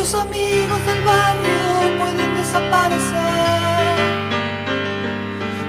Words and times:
Los 0.00 0.14
amigos 0.14 0.86
del 0.86 1.02
barrio 1.02 1.98
pueden 1.98 2.34
desaparecer. 2.34 3.98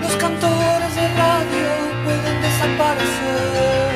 Los 0.02 0.16
cantores 0.16 0.96
de 0.96 1.08
radio 1.16 1.68
pueden 2.06 2.42
desaparecer. 2.42 3.92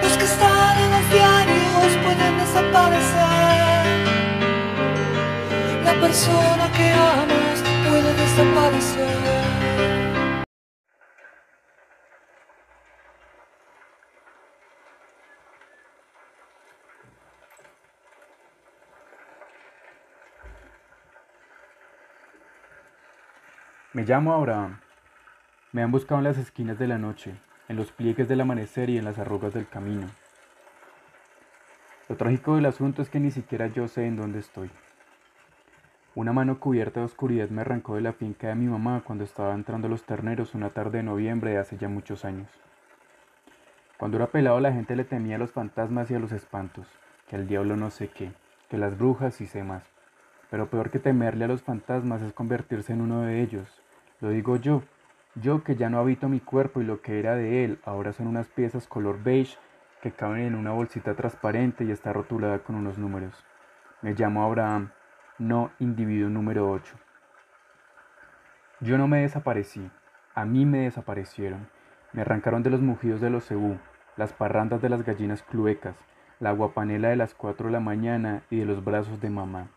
Los 0.00 0.12
que 0.12 0.24
están 0.26 0.78
en 0.78 0.90
los 0.92 1.10
diarios 1.10 1.88
pueden 2.04 2.38
desaparecer. 2.38 3.82
La 5.84 5.94
persona 6.00 6.70
que 6.70 6.92
amas 6.92 7.64
puede 7.88 8.14
desaparecer. 8.14 9.35
Me 23.96 24.04
llamo 24.04 24.34
Abraham. 24.34 24.76
Me 25.72 25.82
han 25.82 25.90
buscado 25.90 26.18
en 26.18 26.24
las 26.24 26.36
esquinas 26.36 26.78
de 26.78 26.86
la 26.86 26.98
noche, 26.98 27.34
en 27.66 27.76
los 27.76 27.92
pliegues 27.92 28.28
del 28.28 28.42
amanecer 28.42 28.90
y 28.90 28.98
en 28.98 29.06
las 29.06 29.18
arrugas 29.18 29.54
del 29.54 29.66
camino. 29.66 30.06
Lo 32.06 32.16
trágico 32.16 32.56
del 32.56 32.66
asunto 32.66 33.00
es 33.00 33.08
que 33.08 33.20
ni 33.20 33.30
siquiera 33.30 33.68
yo 33.68 33.88
sé 33.88 34.04
en 34.04 34.16
dónde 34.16 34.40
estoy. 34.40 34.70
Una 36.14 36.34
mano 36.34 36.60
cubierta 36.60 37.00
de 37.00 37.06
oscuridad 37.06 37.48
me 37.48 37.62
arrancó 37.62 37.94
de 37.94 38.02
la 38.02 38.12
finca 38.12 38.48
de 38.48 38.54
mi 38.54 38.66
mamá 38.66 39.00
cuando 39.02 39.24
estaba 39.24 39.54
entrando 39.54 39.88
los 39.88 40.02
terneros 40.02 40.54
una 40.54 40.68
tarde 40.68 40.98
de 40.98 41.04
noviembre 41.04 41.52
de 41.52 41.58
hace 41.58 41.78
ya 41.78 41.88
muchos 41.88 42.26
años. 42.26 42.50
Cuando 43.96 44.18
era 44.18 44.26
pelado 44.26 44.60
la 44.60 44.74
gente 44.74 44.94
le 44.94 45.04
temía 45.04 45.36
a 45.36 45.38
los 45.38 45.52
fantasmas 45.52 46.10
y 46.10 46.14
a 46.16 46.18
los 46.18 46.32
espantos, 46.32 46.86
que 47.30 47.36
al 47.36 47.48
diablo 47.48 47.78
no 47.78 47.88
sé 47.88 48.08
qué, 48.08 48.30
que 48.68 48.76
las 48.76 48.98
brujas 48.98 49.40
y 49.40 49.46
sé 49.46 49.64
más. 49.64 49.84
Pero 50.50 50.68
peor 50.68 50.90
que 50.90 50.98
temerle 50.98 51.46
a 51.46 51.48
los 51.48 51.62
fantasmas 51.62 52.20
es 52.20 52.34
convertirse 52.34 52.92
en 52.92 53.00
uno 53.00 53.22
de 53.22 53.40
ellos, 53.40 53.82
lo 54.20 54.30
digo 54.30 54.56
yo, 54.56 54.82
yo 55.34 55.62
que 55.62 55.76
ya 55.76 55.90
no 55.90 55.98
habito 55.98 56.28
mi 56.28 56.40
cuerpo 56.40 56.80
y 56.80 56.84
lo 56.84 57.02
que 57.02 57.18
era 57.18 57.34
de 57.34 57.64
él 57.64 57.78
ahora 57.84 58.12
son 58.12 58.26
unas 58.26 58.48
piezas 58.48 58.86
color 58.86 59.22
beige 59.22 59.58
que 60.00 60.12
caben 60.12 60.42
en 60.42 60.54
una 60.54 60.72
bolsita 60.72 61.14
transparente 61.14 61.84
y 61.84 61.90
está 61.90 62.12
rotulada 62.12 62.60
con 62.60 62.76
unos 62.76 62.96
números. 62.96 63.44
Me 64.00 64.14
llamo 64.14 64.44
Abraham, 64.44 64.90
no 65.38 65.70
individuo 65.78 66.30
número 66.30 66.70
8. 66.70 66.94
Yo 68.80 68.96
no 68.98 69.08
me 69.08 69.22
desaparecí, 69.22 69.90
a 70.34 70.44
mí 70.44 70.64
me 70.64 70.80
desaparecieron. 70.80 71.68
Me 72.12 72.22
arrancaron 72.22 72.62
de 72.62 72.70
los 72.70 72.80
mugidos 72.80 73.20
de 73.20 73.30
los 73.30 73.46
cebú, 73.46 73.78
las 74.16 74.32
parrandas 74.32 74.80
de 74.80 74.88
las 74.88 75.02
gallinas 75.02 75.42
cluecas, 75.42 75.96
la 76.40 76.52
guapanela 76.52 77.08
de 77.08 77.16
las 77.16 77.34
4 77.34 77.66
de 77.66 77.72
la 77.72 77.80
mañana 77.80 78.42
y 78.48 78.58
de 78.58 78.64
los 78.64 78.84
brazos 78.84 79.20
de 79.20 79.30
mamá. 79.30 79.68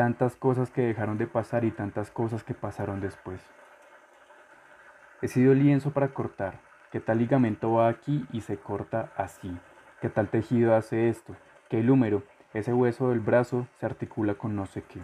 Tantas 0.00 0.34
cosas 0.34 0.70
que 0.70 0.80
dejaron 0.80 1.18
de 1.18 1.26
pasar 1.26 1.62
y 1.66 1.70
tantas 1.70 2.10
cosas 2.10 2.42
que 2.42 2.54
pasaron 2.54 3.02
después. 3.02 3.38
He 5.20 5.28
sido 5.28 5.52
lienzo 5.52 5.90
para 5.90 6.14
cortar, 6.14 6.58
que 6.90 7.00
tal 7.00 7.18
ligamento 7.18 7.74
va 7.74 7.88
aquí 7.88 8.24
y 8.32 8.40
se 8.40 8.56
corta 8.56 9.12
así, 9.14 9.54
que 10.00 10.08
tal 10.08 10.28
tejido 10.28 10.74
hace 10.74 11.10
esto, 11.10 11.36
que 11.68 11.80
el 11.80 11.90
húmero, 11.90 12.22
ese 12.54 12.72
hueso 12.72 13.10
del 13.10 13.20
brazo, 13.20 13.66
se 13.78 13.84
articula 13.84 14.36
con 14.36 14.56
no 14.56 14.64
sé 14.64 14.80
qué. 14.80 15.02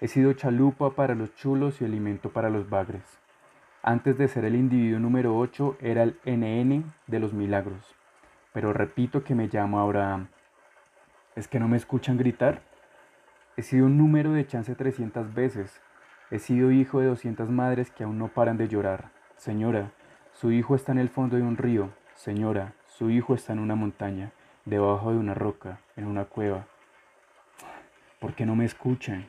He 0.00 0.08
sido 0.08 0.32
chalupa 0.32 0.92
para 0.92 1.14
los 1.14 1.34
chulos 1.34 1.82
y 1.82 1.84
alimento 1.84 2.30
para 2.30 2.48
los 2.48 2.70
bagres. 2.70 3.18
Antes 3.82 4.16
de 4.16 4.28
ser 4.28 4.46
el 4.46 4.56
individuo 4.56 4.98
número 4.98 5.36
8 5.36 5.76
era 5.78 6.02
el 6.02 6.18
NN 6.24 6.90
de 7.06 7.20
los 7.20 7.34
milagros. 7.34 7.94
Pero 8.54 8.72
repito 8.72 9.24
que 9.24 9.34
me 9.34 9.48
llamo 9.48 9.78
Abraham. 9.78 10.28
¿Es 11.34 11.48
que 11.48 11.60
no 11.60 11.68
me 11.68 11.76
escuchan 11.76 12.16
gritar? 12.16 12.62
He 13.58 13.62
sido 13.62 13.86
un 13.86 13.96
número 13.96 14.32
de 14.32 14.46
chance 14.46 14.74
300 14.74 15.32
veces. 15.32 15.80
He 16.30 16.38
sido 16.38 16.70
hijo 16.72 17.00
de 17.00 17.06
200 17.06 17.48
madres 17.48 17.90
que 17.90 18.04
aún 18.04 18.18
no 18.18 18.28
paran 18.28 18.58
de 18.58 18.68
llorar. 18.68 19.10
Señora, 19.38 19.92
su 20.32 20.52
hijo 20.52 20.74
está 20.74 20.92
en 20.92 20.98
el 20.98 21.08
fondo 21.08 21.36
de 21.36 21.42
un 21.42 21.56
río. 21.56 21.88
Señora, 22.14 22.74
su 22.84 23.08
hijo 23.08 23.34
está 23.34 23.54
en 23.54 23.60
una 23.60 23.74
montaña, 23.74 24.32
debajo 24.66 25.10
de 25.10 25.16
una 25.16 25.32
roca, 25.32 25.80
en 25.96 26.06
una 26.06 26.26
cueva. 26.26 26.66
¿Por 28.20 28.34
qué 28.34 28.44
no 28.44 28.56
me 28.56 28.66
escuchan? 28.66 29.26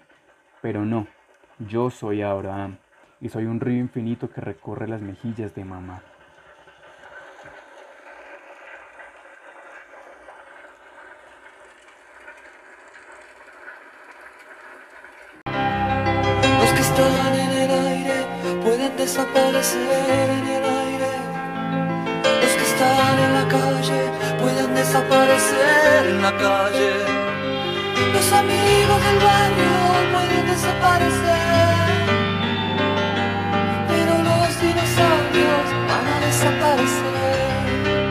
Pero 0.62 0.84
no, 0.84 1.08
yo 1.60 1.90
soy 1.90 2.22
Abraham 2.22 2.80
y 3.22 3.30
soy 3.30 3.46
un 3.46 3.62
río 3.62 3.80
infinito 3.80 4.30
que 4.30 4.42
recorre 4.42 4.90
las 4.90 5.02
mejillas 5.02 5.56
de 5.56 5.64
mamá. 5.64 6.02
Están 16.98 17.36
en 17.36 17.52
el 17.52 17.72
aire 17.88 18.26
pueden 18.64 18.98
desaparecer 18.98 20.30
en 20.32 20.48
el 20.48 20.64
aire. 20.64 21.14
Los 22.42 22.54
que 22.58 22.64
están 22.72 23.20
en 23.20 23.34
la 23.36 23.48
calle 23.48 24.02
pueden 24.42 24.74
desaparecer 24.74 26.08
en 26.08 26.22
la 26.24 26.32
calle. 26.32 26.94
Los 28.14 28.34
amigos 28.34 29.00
del 29.06 29.20
barrio 29.20 29.74
pueden 30.12 30.48
desaparecer. 30.48 31.77